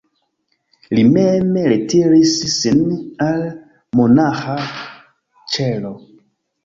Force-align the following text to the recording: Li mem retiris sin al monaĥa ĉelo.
Li 0.95 1.01
mem 1.17 1.51
retiris 1.73 2.33
sin 2.53 2.81
al 3.29 3.45
monaĥa 4.01 4.57
ĉelo. 5.57 5.97